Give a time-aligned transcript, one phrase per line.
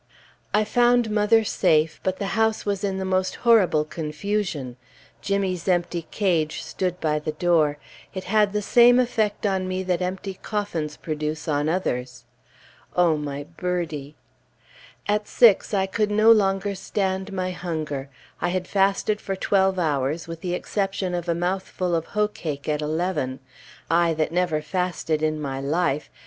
[0.51, 4.77] I found mother safe, but the house was in the most horrible confusion.
[5.21, 7.77] Jimmy's empty cage stood by the door;
[8.11, 12.25] it had the same effect on me that empty coffins produce on others.
[12.95, 14.15] Oh, my birdie!
[15.07, 18.09] At six, I could no longer stand my hunger.
[18.41, 22.67] I had fasted for twelve hours, with the exception of a mouthful of hoe cake
[22.67, 23.39] at eleven;
[23.87, 26.09] I that never fasted in my life!